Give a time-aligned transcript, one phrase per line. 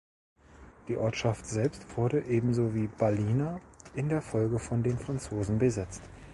[0.87, 3.61] Die Ortschaft selbst wurde, ebenso wie Ballina,
[3.93, 6.01] in der Folge von den Franzosen besetzt.